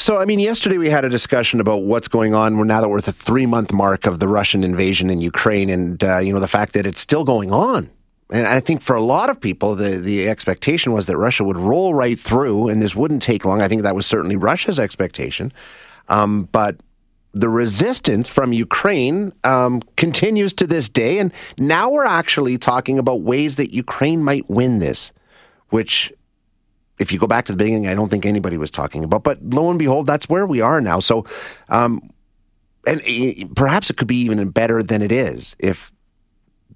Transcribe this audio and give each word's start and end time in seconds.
So, 0.00 0.18
I 0.18 0.24
mean, 0.24 0.40
yesterday 0.40 0.78
we 0.78 0.88
had 0.88 1.04
a 1.04 1.10
discussion 1.10 1.60
about 1.60 1.82
what's 1.82 2.08
going 2.08 2.34
on. 2.34 2.56
We're 2.56 2.64
now 2.64 2.80
that 2.80 2.88
we're 2.88 2.96
at 2.96 3.04
the 3.04 3.12
three 3.12 3.44
month 3.44 3.70
mark 3.70 4.06
of 4.06 4.18
the 4.18 4.28
Russian 4.28 4.64
invasion 4.64 5.10
in 5.10 5.20
Ukraine, 5.20 5.68
and 5.68 6.02
uh, 6.02 6.18
you 6.20 6.32
know 6.32 6.40
the 6.40 6.48
fact 6.48 6.72
that 6.72 6.86
it's 6.86 7.00
still 7.00 7.22
going 7.22 7.52
on. 7.52 7.90
And 8.32 8.46
I 8.46 8.60
think 8.60 8.80
for 8.80 8.96
a 8.96 9.02
lot 9.02 9.28
of 9.28 9.38
people, 9.38 9.76
the 9.76 9.98
the 9.98 10.26
expectation 10.26 10.92
was 10.92 11.04
that 11.04 11.18
Russia 11.18 11.44
would 11.44 11.58
roll 11.58 11.92
right 11.92 12.18
through, 12.18 12.70
and 12.70 12.80
this 12.80 12.96
wouldn't 12.96 13.20
take 13.20 13.44
long. 13.44 13.60
I 13.60 13.68
think 13.68 13.82
that 13.82 13.94
was 13.94 14.06
certainly 14.06 14.36
Russia's 14.36 14.78
expectation, 14.78 15.52
um, 16.08 16.48
but 16.50 16.76
the 17.34 17.50
resistance 17.50 18.26
from 18.26 18.54
Ukraine 18.54 19.34
um, 19.44 19.82
continues 19.98 20.54
to 20.54 20.66
this 20.66 20.88
day, 20.88 21.18
and 21.18 21.30
now 21.58 21.90
we're 21.90 22.06
actually 22.06 22.56
talking 22.56 22.98
about 22.98 23.20
ways 23.20 23.56
that 23.56 23.74
Ukraine 23.74 24.24
might 24.24 24.48
win 24.48 24.78
this, 24.78 25.12
which 25.68 26.10
if 27.00 27.10
you 27.10 27.18
go 27.18 27.26
back 27.26 27.46
to 27.46 27.52
the 27.52 27.58
beginning, 27.58 27.88
I 27.88 27.94
don't 27.94 28.10
think 28.10 28.26
anybody 28.26 28.58
was 28.58 28.70
talking 28.70 29.02
about. 29.02 29.24
But 29.24 29.42
lo 29.42 29.70
and 29.70 29.78
behold, 29.78 30.06
that's 30.06 30.28
where 30.28 30.46
we 30.46 30.60
are 30.60 30.80
now. 30.80 31.00
So, 31.00 31.24
um, 31.70 32.10
and 32.86 33.00
perhaps 33.56 33.90
it 33.90 33.96
could 33.96 34.06
be 34.06 34.18
even 34.18 34.50
better 34.50 34.82
than 34.82 35.02
it 35.02 35.10
is 35.10 35.56
if 35.58 35.90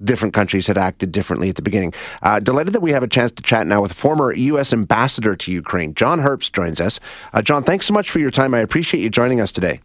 different 0.02 0.34
countries 0.34 0.66
had 0.66 0.76
acted 0.76 1.12
differently 1.12 1.48
at 1.48 1.56
the 1.56 1.62
beginning. 1.62 1.92
Uh, 2.22 2.40
delighted 2.40 2.72
that 2.72 2.80
we 2.80 2.90
have 2.90 3.02
a 3.02 3.08
chance 3.08 3.30
to 3.32 3.42
chat 3.42 3.66
now 3.66 3.80
with 3.80 3.92
former 3.92 4.32
U.S. 4.32 4.72
ambassador 4.72 5.36
to 5.36 5.52
Ukraine, 5.52 5.94
John 5.94 6.20
Herbst, 6.20 6.52
joins 6.52 6.80
us. 6.80 6.98
Uh, 7.32 7.42
John, 7.42 7.62
thanks 7.62 7.86
so 7.86 7.94
much 7.94 8.10
for 8.10 8.18
your 8.18 8.30
time. 8.30 8.54
I 8.54 8.58
appreciate 8.58 9.02
you 9.02 9.10
joining 9.10 9.40
us 9.40 9.52
today. 9.52 9.80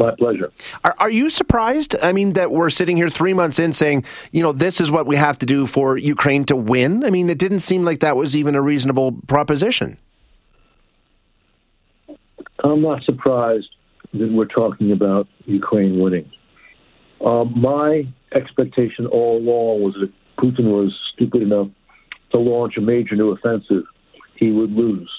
My 0.00 0.14
pleasure. 0.16 0.50
Are, 0.82 0.94
are, 0.98 1.10
you 1.10 1.28
surprised? 1.28 1.94
I 2.02 2.12
mean, 2.12 2.32
that 2.32 2.50
we're 2.50 2.70
sitting 2.70 2.96
here 2.96 3.10
three 3.10 3.34
months 3.34 3.58
in 3.58 3.74
saying, 3.74 4.04
you 4.32 4.42
know, 4.42 4.50
this 4.50 4.80
is 4.80 4.90
what 4.90 5.06
we 5.06 5.16
have 5.16 5.36
to 5.40 5.46
do 5.46 5.66
for 5.66 5.98
Ukraine 5.98 6.46
to 6.46 6.56
win? 6.56 7.04
I 7.04 7.10
mean, 7.10 7.28
it 7.28 7.36
didn't 7.36 7.60
seem 7.60 7.84
like 7.84 8.00
that 8.00 8.16
was 8.16 8.34
even 8.34 8.54
a 8.54 8.62
reasonable 8.62 9.12
proposition. 9.28 9.98
I'm 12.64 12.80
not 12.80 13.02
surprised 13.04 13.68
that 14.14 14.32
we're 14.32 14.46
talking 14.46 14.90
about 14.90 15.28
Ukraine 15.44 16.00
winning. 16.00 16.32
Uh, 17.22 17.44
my 17.44 18.06
expectation 18.32 19.04
all 19.06 19.36
along 19.36 19.82
was 19.82 19.94
that 20.00 20.10
Putin 20.38 20.72
was 20.72 20.98
stupid 21.12 21.42
enough 21.42 21.68
to 22.30 22.38
launch 22.38 22.78
a 22.78 22.80
major 22.80 23.16
new 23.16 23.32
offensive, 23.32 23.84
he 24.36 24.50
would 24.50 24.72
lose. 24.72 25.10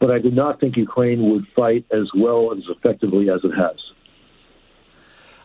But 0.00 0.10
I 0.10 0.18
did 0.18 0.34
not 0.34 0.58
think 0.58 0.76
Ukraine 0.76 1.30
would 1.30 1.46
fight 1.54 1.84
as 1.92 2.10
well 2.12 2.50
and 2.50 2.60
as 2.60 2.68
effectively 2.76 3.30
as 3.30 3.44
it 3.44 3.52
has. 3.56 3.76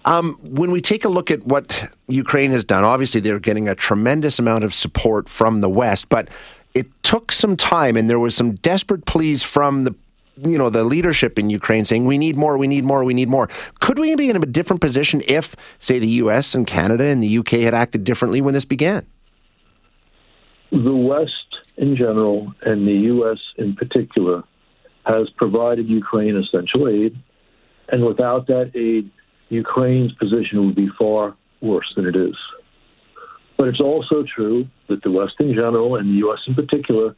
Um, 0.06 0.38
when 0.44 0.70
we 0.70 0.82
take 0.82 1.04
a 1.04 1.10
look 1.10 1.32
at 1.32 1.46
what 1.46 1.92
Ukraine 2.08 2.52
has 2.52 2.64
done, 2.64 2.84
obviously 2.84 3.22
they're 3.22 3.40
getting 3.40 3.68
a 3.68 3.76
tremendous 3.76 4.38
amount 4.38 4.64
of 4.64 4.74
support 4.74 5.28
from 5.28 5.62
the 5.62 5.70
West, 5.70 6.10
but 6.10 6.30
it 6.76 6.88
took 7.04 7.32
some 7.32 7.58
time, 7.58 7.98
and 7.98 8.08
there 8.08 8.20
was 8.20 8.36
some 8.36 8.54
desperate 8.56 9.06
pleas 9.06 9.42
from 9.44 9.84
the 9.84 9.96
you 10.38 10.58
know 10.58 10.70
the 10.70 10.84
leadership 10.84 11.40
in 11.40 11.50
Ukraine 11.50 11.86
saying 11.86 12.06
we 12.06 12.18
need 12.18 12.36
more, 12.36 12.58
we 12.58 12.68
need 12.68 12.84
more, 12.84 13.04
we 13.04 13.14
need 13.14 13.30
more. 13.30 13.50
Could 13.80 13.98
we 13.98 14.16
be 14.16 14.30
in 14.30 14.36
a 14.36 14.40
different 14.46 14.82
position 14.82 15.24
if, 15.28 15.56
say, 15.80 15.98
the 15.98 16.08
U.S. 16.08 16.54
and 16.54 16.68
Canada 16.68 17.06
and 17.06 17.24
the 17.24 17.38
UK 17.38 17.52
had 17.62 17.74
acted 17.74 18.04
differently 18.04 18.42
when 18.42 18.54
this 18.54 18.66
began? 18.66 19.06
The 20.72 20.94
West 20.94 21.32
in 21.78 21.96
general 21.96 22.54
and 22.62 22.88
the 22.88 22.94
U.S. 23.16 23.40
in 23.58 23.76
particular 23.76 24.44
has 25.06 25.30
provided 25.32 25.88
Ukraine 25.88 26.36
essential 26.36 26.90
aid, 26.90 27.18
and 27.90 28.06
without 28.06 28.48
that 28.48 28.72
aid, 28.76 29.10
Ukraine's 29.50 30.12
position 30.14 30.66
would 30.66 30.76
be 30.76 30.90
far 30.98 31.36
worse 31.62 31.92
than 31.96 32.06
it 32.06 32.16
is. 32.16 32.36
But 33.58 33.68
it's 33.68 33.80
also 33.80 34.24
true 34.24 34.68
that 34.90 35.04
the 35.04 35.12
West 35.12 35.36
in 35.40 35.54
general 35.54 35.96
and 35.96 36.10
the 36.10 36.18
U.S. 36.20 36.40
in 36.48 36.56
particular 36.56 37.16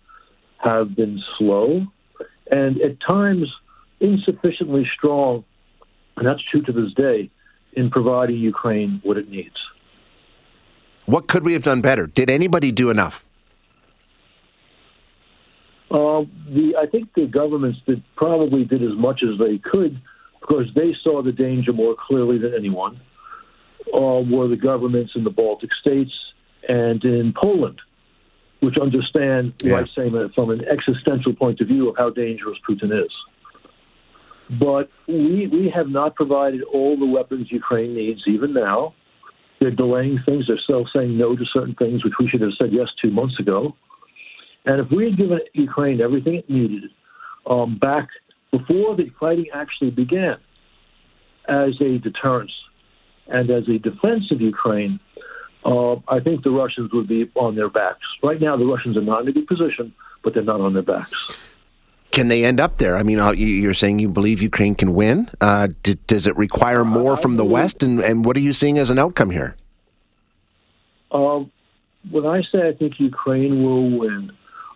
have 0.58 0.95
been 0.95 1.22
slow 1.38 1.88
and 2.52 2.81
at 2.81 3.00
times 3.02 3.52
insufficiently 4.00 4.88
strong, 4.97 5.44
and 6.16 6.25
that's 6.25 6.42
true 6.50 6.61
to 6.64 6.72
this 6.72 6.94
day, 6.94 7.30
in 7.73 7.89
providing 7.89 8.38
Ukraine 8.38 9.02
what 9.03 9.17
it 9.17 9.30
needs. 9.30 9.56
What 11.06 11.28
could 11.28 11.44
we 11.44 11.53
have 11.53 11.63
done 11.63 11.81
better? 11.81 12.07
Did 12.07 12.30
anybody 12.30 12.72
do 12.72 12.90
enough? 12.90 13.24
Uh, 15.90 16.24
the, 16.50 16.74
I 16.78 16.85
think 16.85 17.13
the 17.16 17.28
governments 17.28 17.80
did 17.88 18.03
probably 18.16 18.66
did 18.66 18.84
as 18.84 18.97
much 18.97 19.24
as 19.24 19.40
they 19.40 19.57
could 19.57 20.01
because 20.40 20.66
they 20.75 20.96
saw 21.03 21.22
the 21.22 21.31
danger 21.31 21.74
more 21.74 21.96
clearly 21.96 22.38
than 22.38 22.53
anyone, 22.53 23.00
uh, 23.94 24.22
were 24.22 24.48
the 24.48 24.58
governments 24.58 25.14
in 25.16 25.24
the 25.24 25.30
Baltic 25.30 25.70
states 25.80 26.12
and 26.68 27.03
in 27.03 27.34
Poland, 27.40 27.80
which 28.59 28.75
understand, 28.78 29.53
yeah. 29.62 29.75
like 29.75 29.88
saying 29.96 30.14
from 30.36 30.50
an 30.50 30.64
existential 30.66 31.34
point 31.34 31.62
of 31.62 31.68
view 31.68 31.90
of 31.90 31.96
how 31.98 32.09
dangerous 32.09 32.58
Putin 32.70 32.92
is. 33.06 33.12
But 34.59 34.90
we, 35.08 35.48
we 35.48 35.72
have 35.75 35.90
not 35.90 36.16
provided 36.16 36.64
all 36.64 36.98
the 36.98 37.06
weapons 37.06 37.48
Ukraine 37.52 37.94
needs, 37.94 38.22
even 38.28 38.54
now. 38.54 38.94
They're 39.59 39.72
delaying 39.72 40.19
things. 40.25 40.46
They're 40.48 40.59
still 40.64 40.88
saying 40.96 41.18
no 41.18 41.36
to 41.36 41.46
certain 41.52 41.75
things, 41.75 42.04
which 42.04 42.14
we 42.19 42.30
should 42.30 42.42
have 42.42 42.52
said 42.58 42.72
yes 42.72 42.88
to 43.02 43.09
months 43.09 43.40
ago. 43.40 43.75
And 44.66 44.80
if 44.80 44.92
we 44.92 45.06
had 45.06 45.18
given 45.18 45.40
Ukraine 45.54 46.00
everything 46.02 46.36
it 46.36 46.50
needed 46.50 46.84
um, 47.50 47.78
back 47.80 48.08
before 48.52 48.96
the 48.96 49.09
fighting 49.19 49.47
actually 49.53 49.91
began 49.91 50.38
as 51.47 51.80
a 51.81 51.97
deterrence 51.97 52.52
and 53.28 53.50
as 53.50 53.68
a 53.68 53.78
defense 53.78 54.31
of 54.31 54.41
Ukraine, 54.41 55.00
uh, 55.66 55.96
I 56.08 56.19
think 56.19 56.44
the 56.44 56.52
Russians 56.52 56.91
would 56.94 57.07
be 57.07 57.30
on 57.36 57.56
their 57.56 57.69
backs. 57.69 58.06
Right 58.24 58.40
now, 58.40 58.56
the 58.57 58.66
Russians 58.66 58.96
are 58.97 59.02
not 59.02 59.22
in 59.22 59.28
a 59.28 59.31
good 59.31 59.47
position, 59.47 59.94
but 60.24 60.34
they're 60.34 60.44
not 60.44 60.62
on 60.62 60.74
their 60.74 60.84
backs. 60.84 61.12
Can 62.12 62.30
they 62.30 62.46
end 62.46 62.59
up 62.59 62.78
there? 62.78 62.97
I 62.97 63.03
mean, 63.03 63.19
uh, 63.19 63.31
you're 63.31 63.74
saying 63.74 64.00
you 64.00 64.09
believe 64.09 64.41
Ukraine 64.41 64.75
can 64.75 64.94
win. 64.94 65.30
Uh, 65.41 65.68
does 66.07 66.25
it 66.25 66.36
require 66.38 66.86
more 66.86 67.18
from 67.18 67.36
the 67.36 67.46
West? 67.46 67.84
And, 67.84 68.00
and 68.00 68.24
what 68.24 68.38
are 68.38 68.40
you 68.40 68.53
seeing 68.53 68.78
as 68.80 68.90
an 68.90 68.97
outcome 68.97 69.30
here? 69.30 69.56
Um, 71.12 71.52
when 72.09 72.25
I 72.25 72.41
say 72.52 72.68
I 72.68 72.74
think 72.74 73.00
Ukraine 73.00 73.62
will 73.62 74.00
win, 74.00 74.31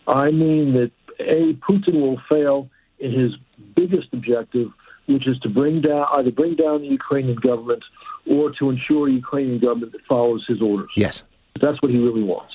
I 0.08 0.32
mean 0.32 0.74
that 0.74 0.92
A, 1.20 1.54
Putin 1.54 2.02
will 2.02 2.22
fail 2.30 2.70
in 3.00 3.12
his 3.12 3.32
biggest 3.76 4.08
objective, 4.14 4.68
which 5.08 5.28
is 5.28 5.38
to 5.40 5.50
bring 5.50 5.82
down 5.82 6.06
either 6.14 6.32
bring 6.32 6.56
down 6.56 6.82
the 6.82 6.88
Ukrainian 6.88 7.38
government 7.38 7.84
or 8.30 8.52
to 8.60 8.70
ensure 8.70 9.08
a 9.08 9.12
Ukrainian 9.12 9.60
government 9.60 9.92
that 9.94 10.02
follows 10.08 10.46
his 10.48 10.62
orders. 10.62 10.90
Yes, 10.96 11.24
that's 11.62 11.82
what 11.82 11.92
he 11.92 11.98
really 11.98 12.24
wants. 12.24 12.54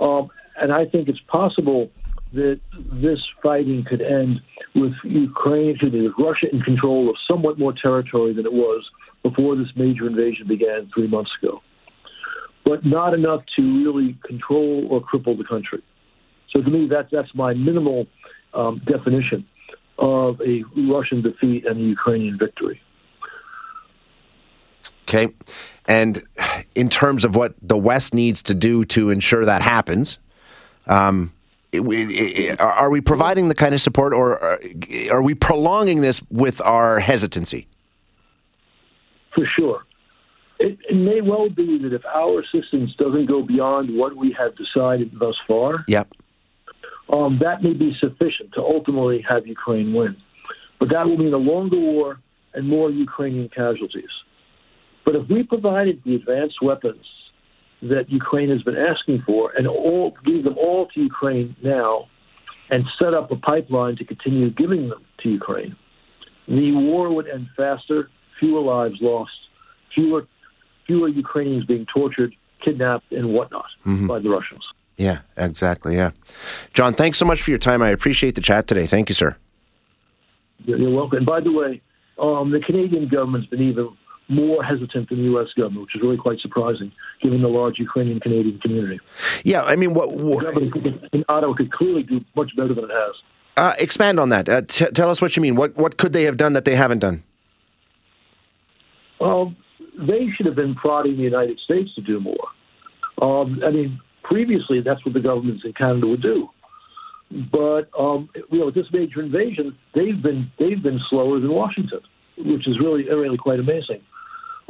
Um, 0.00 0.28
and 0.60 0.72
I 0.72 0.86
think 0.86 1.08
it's 1.08 1.20
possible 1.28 1.90
that 2.32 2.60
this 2.92 3.18
fighting 3.42 3.84
could 3.88 4.02
end 4.02 4.40
with 4.74 4.92
Ukraine, 5.04 5.78
with 5.82 6.12
Russia 6.18 6.46
in 6.52 6.60
control 6.60 7.08
of 7.08 7.16
somewhat 7.28 7.58
more 7.58 7.72
territory 7.72 8.34
than 8.34 8.44
it 8.44 8.52
was 8.52 8.84
before 9.22 9.56
this 9.56 9.68
major 9.76 10.06
invasion 10.06 10.46
began 10.46 10.90
three 10.94 11.06
months 11.08 11.30
ago, 11.42 11.60
but 12.64 12.84
not 12.84 13.14
enough 13.14 13.42
to 13.56 13.62
really 13.62 14.16
control 14.24 14.86
or 14.90 15.00
cripple 15.00 15.36
the 15.36 15.44
country. 15.44 15.82
So 16.50 16.62
to 16.62 16.70
me, 16.70 16.88
that's 16.88 17.08
that's 17.10 17.34
my 17.34 17.54
minimal 17.54 18.06
um, 18.54 18.80
definition 18.86 19.46
of 19.98 20.40
a 20.40 20.64
Russian 20.76 21.22
defeat 21.22 21.66
and 21.66 21.78
a 21.78 21.82
Ukrainian 21.82 22.38
victory. 22.38 22.80
Okay. 25.02 25.32
And 25.86 26.22
in 26.74 26.88
terms 26.88 27.24
of 27.24 27.34
what 27.34 27.54
the 27.62 27.76
West 27.78 28.14
needs 28.14 28.42
to 28.44 28.54
do 28.54 28.84
to 28.86 29.10
ensure 29.10 29.44
that 29.44 29.62
happens, 29.62 30.18
um, 30.86 31.32
it, 31.72 31.80
it, 31.80 32.60
are 32.60 32.90
we 32.90 33.00
providing 33.00 33.48
the 33.48 33.54
kind 33.54 33.74
of 33.74 33.80
support 33.80 34.12
or 34.12 34.58
are 35.10 35.22
we 35.22 35.34
prolonging 35.34 36.00
this 36.00 36.22
with 36.30 36.60
our 36.60 37.00
hesitancy? 37.00 37.66
For 39.34 39.46
sure. 39.56 39.84
It, 40.58 40.78
it, 40.88 40.96
may 40.96 41.20
well 41.20 41.48
be 41.48 41.78
that 41.78 41.92
if 41.92 42.04
our 42.06 42.40
assistance 42.40 42.90
doesn't 42.98 43.26
go 43.26 43.42
beyond 43.42 43.96
what 43.96 44.16
we 44.16 44.34
have 44.38 44.56
decided 44.56 45.12
thus 45.18 45.36
far, 45.46 45.84
yep 45.86 46.08
um, 47.12 47.38
that 47.42 47.62
may 47.62 47.72
be 47.72 47.96
sufficient 48.00 48.52
to 48.54 48.60
ultimately 48.60 49.24
have 49.28 49.46
Ukraine 49.46 49.94
win. 49.94 50.16
But 50.78 50.90
that 50.90 51.06
will 51.06 51.16
mean 51.16 51.32
a 51.32 51.38
longer 51.38 51.78
war 51.78 52.20
and 52.54 52.68
more 52.68 52.90
Ukrainian 52.90 53.48
casualties. 53.48 54.10
But 55.04 55.16
if 55.16 55.28
we 55.28 55.42
provided 55.42 56.02
the 56.04 56.14
advanced 56.16 56.60
weapons 56.62 57.04
that 57.82 58.10
Ukraine 58.10 58.50
has 58.50 58.62
been 58.62 58.76
asking 58.76 59.22
for 59.24 59.52
and 59.52 59.66
all 59.66 60.16
give 60.24 60.44
them 60.44 60.56
all 60.58 60.86
to 60.94 61.00
Ukraine 61.00 61.56
now 61.62 62.08
and 62.70 62.84
set 62.98 63.14
up 63.14 63.30
a 63.30 63.36
pipeline 63.36 63.96
to 63.96 64.04
continue 64.04 64.50
giving 64.50 64.88
them 64.88 65.02
to 65.22 65.30
Ukraine, 65.30 65.76
the 66.46 66.72
war 66.72 67.12
would 67.14 67.28
end 67.28 67.48
faster, 67.56 68.10
fewer 68.38 68.60
lives 68.60 68.96
lost, 69.00 69.32
fewer 69.94 70.26
fewer 70.86 71.08
Ukrainians 71.08 71.64
being 71.66 71.86
tortured, 71.94 72.34
kidnapped, 72.64 73.12
and 73.12 73.32
whatnot 73.32 73.66
mm-hmm. 73.86 74.06
by 74.06 74.18
the 74.18 74.30
Russians. 74.30 74.64
Yeah, 74.98 75.20
exactly. 75.36 75.94
Yeah. 75.94 76.10
John, 76.74 76.92
thanks 76.92 77.18
so 77.18 77.24
much 77.24 77.40
for 77.40 77.50
your 77.50 77.58
time. 77.58 77.82
I 77.82 77.88
appreciate 77.90 78.34
the 78.34 78.40
chat 78.40 78.66
today. 78.66 78.86
Thank 78.86 79.08
you, 79.08 79.14
sir. 79.14 79.36
You're 80.64 80.90
welcome. 80.90 81.18
And 81.18 81.26
by 81.26 81.40
the 81.40 81.52
way, 81.52 81.80
um, 82.18 82.50
the 82.50 82.60
Canadian 82.60 83.08
government's 83.08 83.46
been 83.46 83.62
even 83.62 83.96
more 84.28 84.62
hesitant 84.62 85.08
than 85.08 85.18
the 85.18 85.24
U.S. 85.24 85.46
government, 85.56 85.82
which 85.82 85.94
is 85.94 86.02
really 86.02 86.16
quite 86.16 86.40
surprising, 86.40 86.92
given 87.22 87.42
the 87.42 87.48
large 87.48 87.78
Ukrainian 87.78 88.18
Canadian 88.18 88.58
community. 88.58 89.00
Yeah, 89.44 89.62
I 89.62 89.76
mean, 89.76 89.94
what, 89.94 90.12
what 90.12 90.44
in 91.12 91.24
Ottawa 91.28 91.54
could 91.54 91.72
clearly 91.72 92.02
do 92.02 92.20
much 92.34 92.54
better 92.56 92.74
than 92.74 92.84
it 92.84 92.90
has. 92.90 93.14
Uh, 93.56 93.74
expand 93.78 94.20
on 94.20 94.28
that. 94.30 94.48
Uh, 94.48 94.62
t- 94.62 94.86
tell 94.86 95.10
us 95.10 95.22
what 95.22 95.36
you 95.36 95.42
mean. 95.42 95.54
What 95.56 95.76
what 95.76 95.96
could 95.96 96.12
they 96.12 96.24
have 96.24 96.36
done 96.36 96.52
that 96.52 96.64
they 96.64 96.76
haven't 96.76 96.98
done? 96.98 97.22
Well, 99.20 99.54
they 99.98 100.28
should 100.36 100.46
have 100.46 100.54
been 100.54 100.74
prodding 100.74 101.16
the 101.16 101.22
United 101.22 101.58
States 101.60 101.92
to 101.94 102.00
do 102.02 102.20
more. 102.20 102.36
Um, 103.20 103.60
I 103.64 103.70
mean, 103.70 104.00
previously 104.28 104.80
that's 104.80 105.04
what 105.04 105.14
the 105.14 105.20
governments 105.20 105.62
in 105.64 105.72
Canada 105.72 106.06
would 106.06 106.22
do. 106.22 106.48
But 107.30 107.90
um, 107.98 108.30
you 108.50 108.58
know, 108.58 108.66
with 108.66 108.74
this 108.74 108.86
major 108.92 109.22
invasion, 109.22 109.76
they've 109.94 110.20
been 110.22 110.50
they've 110.58 110.82
been 110.82 111.00
slower 111.10 111.40
than 111.40 111.52
Washington, 111.52 112.00
which 112.38 112.66
is 112.66 112.78
really 112.78 113.04
really 113.08 113.36
quite 113.36 113.58
amazing. 113.58 114.00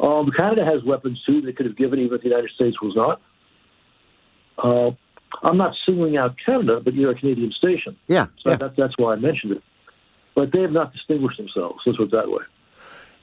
Um, 0.02 0.30
Canada 0.36 0.64
has 0.64 0.82
weapons 0.84 1.20
too 1.26 1.40
they 1.40 1.52
could 1.52 1.66
have 1.66 1.76
given, 1.76 1.98
even 1.98 2.14
if 2.16 2.22
the 2.22 2.28
United 2.28 2.50
States 2.54 2.80
was 2.80 2.94
not. 2.96 3.20
Uh, 4.58 4.90
I'm 5.42 5.56
not 5.56 5.74
singling 5.86 6.16
out 6.16 6.34
Canada, 6.44 6.80
but 6.82 6.94
you're 6.94 7.10
a 7.10 7.14
Canadian 7.14 7.52
station. 7.52 7.96
Yeah, 8.08 8.26
so 8.42 8.50
yeah. 8.50 8.56
That, 8.56 8.76
that's 8.76 8.94
why 8.96 9.12
I 9.12 9.16
mentioned 9.16 9.52
it. 9.52 9.62
But 10.34 10.52
they 10.52 10.62
have 10.62 10.72
not 10.72 10.92
distinguished 10.92 11.38
themselves. 11.38 11.80
Let's 11.84 11.98
put 11.98 12.04
it 12.04 12.10
that 12.12 12.28
way. 12.28 12.42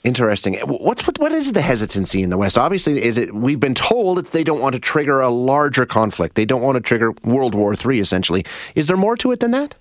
Interesting. 0.05 0.59
What's 0.65 1.07
what, 1.07 1.17
what 1.17 1.31
is 1.31 1.51
the 1.53 1.63
hesitancy 1.63 2.21
in 2.21 2.29
the 2.29 2.37
West? 2.37 2.59
Obviously, 2.59 3.03
is 3.03 3.17
it 3.17 3.33
we've 3.33 3.59
been 3.59 3.73
told 3.73 4.19
that 4.19 4.27
they 4.27 4.43
don't 4.43 4.61
want 4.61 4.73
to 4.73 4.79
trigger 4.79 5.19
a 5.19 5.29
larger 5.29 5.87
conflict. 5.87 6.35
They 6.35 6.45
don't 6.45 6.61
want 6.61 6.75
to 6.75 6.79
trigger 6.79 7.11
World 7.23 7.55
War 7.55 7.73
III. 7.73 7.99
Essentially, 8.01 8.45
is 8.75 8.85
there 8.85 8.97
more 8.97 9.17
to 9.17 9.31
it 9.31 9.39
than 9.39 9.49
that? 9.49 9.73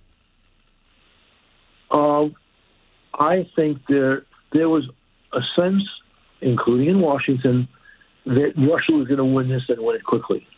Uh, 1.90 2.28
I 3.12 3.46
think 3.54 3.82
there 3.86 4.24
there 4.54 4.70
was 4.70 4.88
a 5.34 5.40
sense, 5.54 5.82
including 6.40 6.88
in 6.88 7.00
Washington, 7.02 7.68
that 8.24 8.54
Russia 8.56 8.92
was 8.92 9.06
going 9.06 9.18
to 9.18 9.26
win 9.26 9.50
this 9.50 9.64
and 9.68 9.78
win 9.78 9.96
it 9.96 10.04
quickly, 10.04 10.48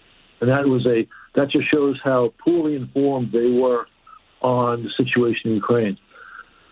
and 0.41 0.49
that 0.49 0.65
was 0.67 0.87
a 0.87 1.09
that 1.35 1.51
just 1.51 1.69
shows 1.69 1.99
how 2.05 2.33
poorly 2.39 2.77
informed 2.77 3.33
they 3.33 3.51
were 3.51 3.89
on 4.43 4.85
the 4.85 4.91
situation 4.97 5.51
in 5.51 5.57
Ukraine 5.57 5.99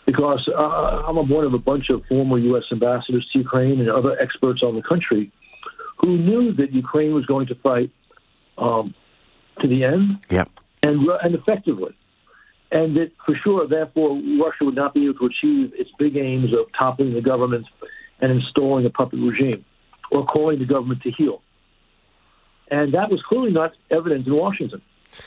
because 0.07 0.49
uh, 0.55 0.61
I'm 0.61 1.17
a 1.17 1.23
one 1.23 1.45
of 1.45 1.55
a 1.55 1.59
bunch 1.59 1.91
of 1.91 2.05
former 2.07 2.39
U.S. 2.39 2.65
ambassadors 2.71 3.27
to 3.33 3.39
Ukraine 3.39 3.81
and 3.81 3.91
other 3.91 4.19
experts 4.21 4.63
on 4.63 4.75
the 4.75 4.83
country 4.83 5.33
who 5.99 6.19
knew 6.19 6.53
that 6.55 6.73
Ukraine 6.73 7.15
was 7.15 7.25
going 7.27 7.47
to 7.47 7.55
fight 7.57 7.91
um, 8.59 8.95
to 9.61 9.69
the 9.69 9.85
end 9.85 10.19
yep. 10.31 10.51
and, 10.83 11.09
and 11.23 11.35
effectively. 11.35 11.97
And 12.71 12.97
that 12.97 13.13
for 13.25 13.37
sure, 13.43 13.69
therefore, 13.69 14.17
Russia 14.17 14.65
would 14.65 14.75
not 14.75 14.95
be 14.95 15.05
able 15.05 15.19
to 15.21 15.27
achieve 15.27 15.73
its 15.75 15.91
big 15.99 16.17
aims 16.17 16.53
of 16.53 16.67
toppling 16.77 17.15
the 17.15 17.21
government 17.21 17.67
and 18.21 18.33
installing 18.33 18.85
a 18.85 18.91
puppet 18.91 19.21
regime 19.21 19.65
or 20.11 20.27
calling 20.27 20.59
the 20.59 20.65
government 20.65 21.03
to 21.03 21.11
heel. 21.11 21.41
And 22.71 22.95
that 22.95 23.11
was 23.11 23.23
clearly 23.29 23.53
not 23.53 23.73
evident 23.91 24.27
in 24.27 24.35
Washington, 24.35 24.83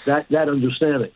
that, 0.06 0.28
that 0.30 0.50
understanding. 0.50 1.12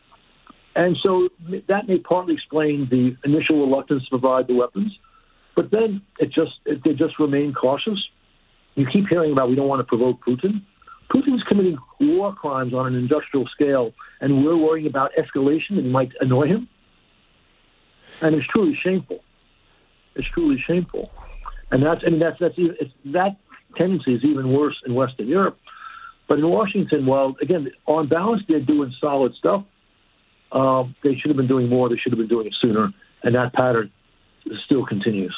And 0.76 0.98
so 1.04 1.30
that 1.68 1.88
may 1.88 2.00
partly 2.00 2.34
explain 2.36 2.88
the 2.90 3.16
initial 3.26 3.60
reluctance 3.60 4.04
to 4.04 4.10
provide 4.10 4.48
the 4.48 4.56
weapons, 4.56 4.98
but 5.56 5.70
then 5.70 6.02
it 6.20 6.32
just 6.32 6.54
it, 6.66 6.82
they 6.84 6.94
just 6.94 7.20
remain 7.20 7.54
cautious. 7.54 8.00
You 8.76 8.86
keep 8.92 9.08
hearing 9.10 9.34
about 9.34 9.50
we 9.50 9.56
don't 9.56 9.68
want 9.68 9.82
to 9.82 9.84
provoke 9.84 10.24
Putin. 10.26 10.62
Putin's 11.14 11.44
committing 11.44 11.78
war 12.00 12.34
crimes 12.34 12.74
on 12.74 12.88
an 12.88 12.96
industrial 12.96 13.48
scale, 13.48 13.94
and 14.22 14.46
we're 14.46 14.56
worrying 14.56 14.88
about 14.88 15.12
escalation 15.20 15.76
that 15.76 15.84
might 15.84 16.14
annoy 16.22 16.48
him. 16.48 16.70
And 18.22 18.34
it's 18.34 18.48
truly 18.48 18.80
shameful. 18.82 19.20
It's 20.16 20.28
truly 20.30 20.62
shameful, 20.66 21.12
and 21.70 21.84
that's 21.84 22.02
I 22.06 22.12
mean 22.12 22.20
that's 22.20 22.40
that's 22.40 22.56
that 23.06 23.36
tendency 23.76 24.14
is 24.14 24.24
even 24.24 24.54
worse 24.54 24.82
in 24.86 24.94
Western 24.94 25.28
Europe. 25.28 25.58
But 26.30 26.40
in 26.40 26.48
Washington, 26.48 27.06
well, 27.06 27.36
again, 27.42 27.70
on 27.88 28.08
balance, 28.08 28.44
they're 28.48 28.62
doing 28.62 28.94
solid 29.02 29.34
stuff 29.36 29.66
um, 30.52 30.96
they 31.04 31.16
should 31.16 31.30
have 31.30 31.38
been 31.38 31.48
doing 31.48 31.70
more. 31.70 31.90
They 31.90 31.98
should 31.98 32.12
have 32.12 32.20
been 32.20 32.28
doing 32.28 32.48
it 32.48 32.56
sooner, 32.62 32.92
and 33.24 33.36
that 33.36 33.54
pattern 33.54 33.92
still 34.66 34.86
continues. 34.86 35.36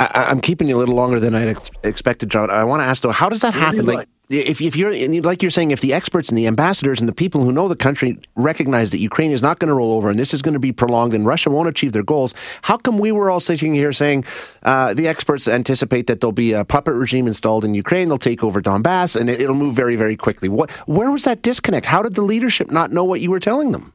I, 0.00 0.30
am 0.30 0.40
keeping 0.40 0.68
you 0.68 0.76
a 0.76 0.80
little 0.80 0.94
longer 0.94 1.20
than 1.20 1.34
I 1.34 1.46
ex- 1.46 1.70
expected, 1.82 2.30
John. 2.30 2.50
I 2.50 2.64
want 2.64 2.80
to 2.80 2.84
ask 2.84 3.02
though, 3.02 3.12
how 3.12 3.28
does 3.28 3.42
that 3.42 3.54
happen? 3.54 3.86
Like, 3.86 4.08
if, 4.30 4.62
if 4.62 4.74
you're 4.74 4.92
like 5.20 5.42
you're 5.42 5.50
saying, 5.50 5.70
if 5.70 5.82
the 5.82 5.92
experts 5.92 6.30
and 6.30 6.38
the 6.38 6.46
ambassadors 6.46 6.98
and 6.98 7.08
the 7.08 7.12
people 7.12 7.44
who 7.44 7.52
know 7.52 7.68
the 7.68 7.76
country 7.76 8.18
recognize 8.36 8.90
that 8.90 8.98
Ukraine 8.98 9.30
is 9.30 9.42
not 9.42 9.58
going 9.58 9.68
to 9.68 9.74
roll 9.74 9.92
over 9.92 10.08
and 10.08 10.18
this 10.18 10.32
is 10.32 10.40
going 10.40 10.54
to 10.54 10.60
be 10.60 10.72
prolonged 10.72 11.12
and 11.12 11.26
Russia 11.26 11.50
won't 11.50 11.68
achieve 11.68 11.92
their 11.92 12.02
goals, 12.02 12.34
how 12.62 12.76
come 12.78 12.96
we 12.96 13.12
were 13.12 13.30
all 13.30 13.40
sitting 13.40 13.74
here 13.74 13.92
saying 13.92 14.24
uh, 14.62 14.94
the 14.94 15.06
experts 15.06 15.46
anticipate 15.46 16.06
that 16.06 16.20
there'll 16.20 16.32
be 16.32 16.52
a 16.52 16.64
puppet 16.64 16.94
regime 16.94 17.26
installed 17.26 17.64
in 17.64 17.74
Ukraine, 17.74 18.08
they'll 18.08 18.18
take 18.18 18.42
over 18.42 18.62
Donbass, 18.62 19.18
and 19.18 19.28
it, 19.28 19.46
will 19.46 19.54
move 19.54 19.74
very, 19.74 19.94
very 19.94 20.16
quickly? 20.16 20.48
What? 20.48 20.70
Where 20.88 21.10
was 21.10 21.24
that 21.24 21.42
disconnect? 21.42 21.84
How 21.86 22.02
did 22.02 22.14
the 22.14 22.22
leadership 22.22 22.70
not 22.70 22.90
know 22.90 23.04
what 23.04 23.20
you 23.20 23.30
were 23.30 23.40
telling 23.40 23.72
them? 23.72 23.92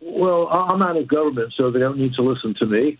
Well, 0.00 0.48
I'm 0.48 0.80
out 0.80 0.96
of 0.96 1.08
government, 1.08 1.52
so 1.56 1.70
they 1.70 1.78
don't 1.78 1.98
need 1.98 2.14
to 2.14 2.22
listen 2.22 2.54
to 2.58 2.66
me. 2.66 2.98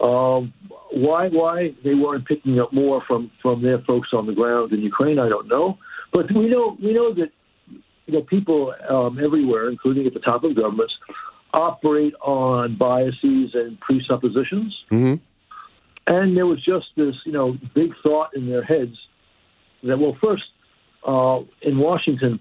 Um, 0.00 0.52
why 0.90 1.28
why 1.28 1.74
they 1.84 1.94
weren't 1.94 2.26
picking 2.26 2.60
up 2.60 2.72
more 2.72 3.02
from 3.06 3.30
from 3.40 3.62
their 3.62 3.78
folks 3.80 4.08
on 4.12 4.26
the 4.26 4.32
ground 4.32 4.72
in 4.72 4.80
Ukraine, 4.80 5.18
I 5.18 5.28
don't 5.28 5.48
know. 5.48 5.78
But 6.12 6.26
we 6.34 6.48
know 6.48 6.76
we 6.82 6.92
know 6.92 7.14
that 7.14 7.30
you 8.06 8.14
know 8.14 8.22
people 8.22 8.74
um, 8.88 9.18
everywhere, 9.22 9.70
including 9.70 10.06
at 10.06 10.14
the 10.14 10.20
top 10.20 10.44
of 10.44 10.54
governments, 10.56 10.94
operate 11.52 12.14
on 12.20 12.76
biases 12.76 13.54
and 13.54 13.78
presuppositions. 13.80 14.76
Mm-hmm. 14.90 15.14
And 16.06 16.36
there 16.36 16.46
was 16.46 16.62
just 16.64 16.86
this 16.96 17.14
you 17.24 17.32
know 17.32 17.56
big 17.74 17.92
thought 18.02 18.34
in 18.34 18.48
their 18.48 18.62
heads 18.62 18.96
that 19.82 19.98
well, 19.98 20.16
first 20.20 20.44
uh, 21.06 21.40
in 21.62 21.78
Washington 21.78 22.40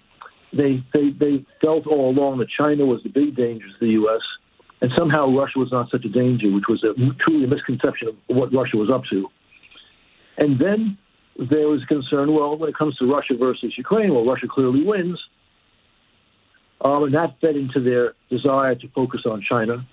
they, 0.54 0.84
they, 0.94 1.12
they 1.18 1.46
felt 1.62 1.88
all 1.88 2.10
along 2.10 2.40
that 2.40 2.50
China 2.50 2.86
was 2.86 3.02
the 3.04 3.10
big 3.10 3.36
danger 3.36 3.66
to 3.68 3.74
the 3.80 3.92
U.S., 3.92 4.22
and 4.82 4.92
somehow 4.98 5.30
Russia 5.30 5.60
was 5.60 5.72
not 5.72 5.90
such 5.92 6.06
a 6.06 6.10
danger, 6.10 6.52
which 6.52 6.66
was 6.68 6.84
a, 6.84 6.94
truly 7.24 7.46
a 7.46 7.48
misconception 7.48 8.10
of 8.10 8.16
what 8.28 8.54
Russia 8.54 8.78
was 8.78 8.90
up 8.90 9.04
to. 9.12 9.28
And 10.38 10.60
then 10.60 10.98
there 11.38 11.68
was 11.68 11.84
concern, 11.86 12.34
well, 12.34 12.58
when 12.58 12.70
it 12.70 12.76
comes 12.76 12.96
to 12.98 13.06
Russia 13.06 13.36
versus 13.38 13.74
Ukraine, 13.78 14.14
well, 14.14 14.26
Russia 14.26 14.48
clearly 14.50 14.84
wins. 14.84 15.20
Um, 16.84 17.04
and 17.04 17.14
that 17.14 17.36
fed 17.40 17.56
into 17.56 17.80
their 17.80 18.14
desire 18.30 18.74
to 18.76 18.88
focus 18.90 19.22
on 19.26 19.44
China. 19.48 19.86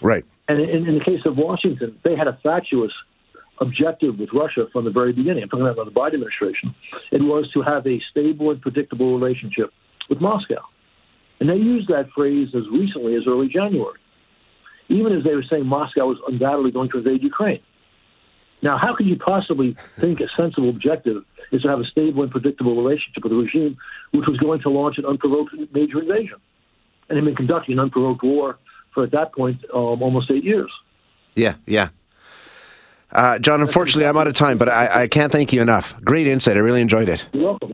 Right. 0.00 0.24
And 0.48 0.60
in, 0.60 0.86
in 0.86 0.98
the 0.98 1.04
case 1.04 1.20
of 1.24 1.36
Washington, 1.36 1.98
they 2.04 2.14
had 2.14 2.28
a 2.28 2.38
fatuous 2.42 2.92
objective 3.60 4.18
with 4.18 4.28
Russia 4.32 4.66
from 4.72 4.84
the 4.84 4.90
very 4.90 5.12
beginning. 5.12 5.42
I'm 5.42 5.48
talking 5.48 5.66
about 5.66 5.86
the 5.86 5.90
Biden 5.90 6.14
administration. 6.14 6.74
It 7.10 7.22
was 7.22 7.50
to 7.52 7.62
have 7.62 7.86
a 7.86 8.00
stable 8.10 8.50
and 8.50 8.60
predictable 8.60 9.18
relationship 9.18 9.72
with 10.08 10.20
Moscow. 10.20 10.62
And 11.40 11.48
they 11.48 11.56
used 11.56 11.88
that 11.88 12.10
phrase 12.14 12.48
as 12.54 12.62
recently 12.70 13.16
as 13.16 13.22
early 13.26 13.48
January, 13.48 13.98
even 14.88 15.12
as 15.12 15.24
they 15.24 15.34
were 15.34 15.44
saying 15.48 15.66
Moscow 15.66 16.06
was 16.06 16.18
undoubtedly 16.28 16.70
going 16.70 16.90
to 16.90 16.98
invade 16.98 17.22
Ukraine. 17.22 17.60
Now, 18.62 18.78
how 18.78 18.94
could 18.96 19.06
you 19.06 19.16
possibly 19.16 19.76
think 19.98 20.20
a 20.20 20.28
sensible 20.36 20.70
objective 20.70 21.22
is 21.52 21.62
to 21.62 21.68
have 21.68 21.80
a 21.80 21.84
stable 21.84 22.22
and 22.22 22.30
predictable 22.30 22.76
relationship 22.76 23.22
with 23.22 23.32
a 23.32 23.36
regime 23.36 23.76
which 24.12 24.26
was 24.26 24.38
going 24.38 24.60
to 24.62 24.70
launch 24.70 24.98
an 24.98 25.04
unprovoked 25.04 25.54
major 25.72 26.00
invasion 26.00 26.38
and 27.08 27.16
had 27.16 27.24
been 27.24 27.36
conducting 27.36 27.74
an 27.74 27.80
unprovoked 27.80 28.22
war 28.22 28.58
for, 28.94 29.04
at 29.04 29.12
that 29.12 29.32
point, 29.34 29.62
um, 29.74 30.02
almost 30.02 30.30
eight 30.30 30.42
years? 30.42 30.70
Yeah, 31.34 31.54
yeah. 31.66 31.90
Uh, 33.12 33.38
John, 33.38 33.60
unfortunately, 33.60 34.06
I'm 34.06 34.16
out 34.16 34.26
of 34.26 34.34
time, 34.34 34.58
but 34.58 34.68
I, 34.68 35.02
I 35.02 35.08
can't 35.08 35.30
thank 35.30 35.52
you 35.52 35.60
enough. 35.60 35.94
Great 36.02 36.26
insight. 36.26 36.56
I 36.56 36.60
really 36.60 36.80
enjoyed 36.80 37.08
it. 37.08 37.26
You're 37.32 37.44
welcome. 37.44 37.72